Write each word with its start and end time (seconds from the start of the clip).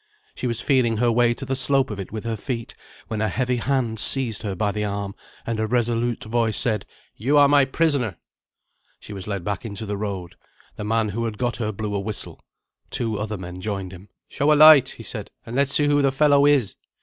She 0.33 0.47
was 0.47 0.61
feeling 0.61 0.97
her 0.97 1.11
way 1.11 1.35
to 1.35 1.45
the 1.45 1.55
slope 1.55 1.91
of 1.91 1.99
it 1.99 2.11
with 2.11 2.23
her 2.23 2.35
feet, 2.35 2.73
when 3.07 3.21
a 3.21 3.27
heavy 3.29 3.57
hand 3.57 3.99
seized 3.99 4.41
her 4.41 4.55
by 4.55 4.71
the 4.71 4.83
arm; 4.83 5.13
and 5.45 5.59
a 5.59 5.67
resolute 5.67 6.23
voice 6.23 6.57
said: 6.57 6.87
"You 7.15 7.37
are 7.37 7.47
my 7.47 7.65
prisoner." 7.65 8.17
She 8.99 9.13
was 9.13 9.27
led 9.27 9.43
back 9.43 9.63
into 9.63 9.85
the 9.85 9.97
road. 9.97 10.37
The 10.75 10.83
man 10.83 11.09
who 11.09 11.25
had 11.25 11.37
got 11.37 11.57
her 11.57 11.71
blew 11.71 11.93
a 11.93 11.99
whistle. 11.99 12.43
Two 12.89 13.19
other 13.19 13.37
men 13.37 13.61
joined 13.61 13.91
him. 13.91 14.09
"Show 14.27 14.51
a 14.51 14.55
light," 14.55 14.89
he 14.89 15.03
said; 15.03 15.29
"and 15.45 15.55
let's 15.55 15.71
see 15.75 15.85
who 15.85 16.01
the 16.01 16.11
fellow 16.11 16.47
is." 16.47 16.77